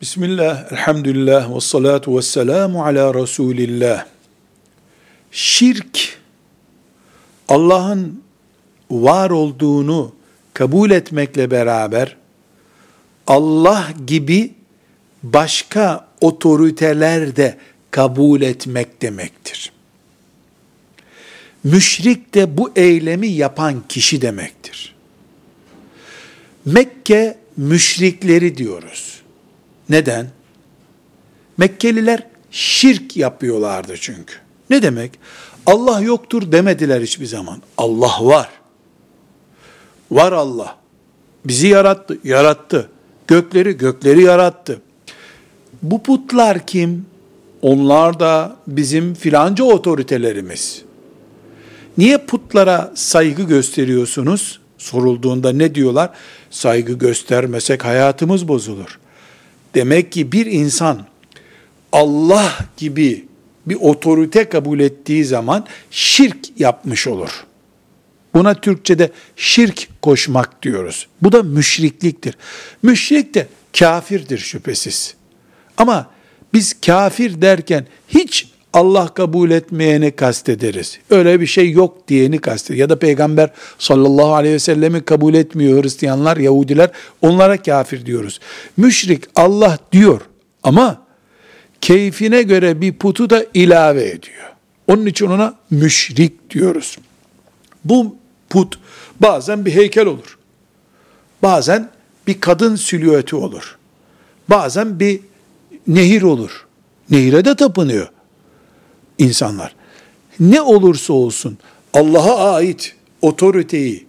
[0.00, 4.06] Bismillah, elhamdülillah, ve salatu ve selamu ala Resulillah.
[5.32, 6.18] Şirk,
[7.48, 8.22] Allah'ın
[8.90, 10.14] var olduğunu
[10.54, 12.16] kabul etmekle beraber,
[13.26, 14.54] Allah gibi
[15.22, 17.58] başka otoriteler de
[17.90, 19.72] kabul etmek demektir.
[21.64, 24.94] Müşrik de bu eylemi yapan kişi demektir.
[26.64, 29.09] Mekke müşrikleri diyoruz.
[29.90, 30.26] Neden?
[31.58, 34.34] Mekkeliler şirk yapıyorlardı çünkü.
[34.70, 35.12] Ne demek?
[35.66, 37.62] Allah yoktur demediler hiçbir zaman.
[37.78, 38.48] Allah var.
[40.10, 40.76] Var Allah.
[41.44, 42.88] Bizi yarattı, yarattı.
[43.26, 44.80] Gökleri, gökleri yarattı.
[45.82, 47.06] Bu putlar kim?
[47.62, 50.82] Onlar da bizim filanca otoritelerimiz.
[51.98, 54.60] Niye putlara saygı gösteriyorsunuz?
[54.78, 56.10] Sorulduğunda ne diyorlar?
[56.50, 58.98] Saygı göstermesek hayatımız bozulur.
[59.74, 61.06] Demek ki bir insan
[61.92, 63.24] Allah gibi
[63.66, 67.44] bir otorite kabul ettiği zaman şirk yapmış olur.
[68.34, 71.06] Buna Türkçe'de şirk koşmak diyoruz.
[71.22, 72.36] Bu da müşrikliktir.
[72.82, 75.14] Müşrik de kafirdir şüphesiz.
[75.76, 76.10] Ama
[76.52, 80.98] biz kafir derken hiç Allah kabul etmeyeni kastederiz.
[81.10, 82.80] Öyle bir şey yok diyeni kastederiz.
[82.80, 86.90] Ya da peygamber sallallahu aleyhi ve sellemi kabul etmiyor Hristiyanlar, Yahudiler.
[87.22, 88.40] Onlara kafir diyoruz.
[88.76, 90.20] Müşrik Allah diyor
[90.62, 91.02] ama
[91.80, 94.52] keyfine göre bir putu da ilave ediyor.
[94.86, 96.98] Onun için ona müşrik diyoruz.
[97.84, 98.16] Bu
[98.50, 98.78] put
[99.20, 100.38] bazen bir heykel olur.
[101.42, 101.90] Bazen
[102.26, 103.78] bir kadın silüeti olur.
[104.48, 105.20] Bazen bir
[105.86, 106.66] nehir olur.
[107.10, 108.08] Nehire de tapınıyor
[109.20, 109.74] insanlar.
[110.40, 111.58] Ne olursa olsun
[111.94, 114.06] Allah'a ait otoriteyi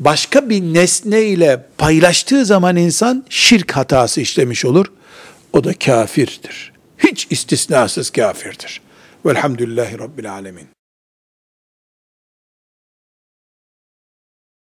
[0.00, 4.86] başka bir nesne ile paylaştığı zaman insan şirk hatası işlemiş olur.
[5.52, 6.72] O da kafirdir.
[6.98, 8.80] Hiç istisnasız kafirdir.
[9.26, 10.66] Velhamdülillahi Rabbil Alemin.